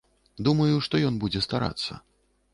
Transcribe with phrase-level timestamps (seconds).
[0.47, 2.01] Думаю, што ён будзе старацца.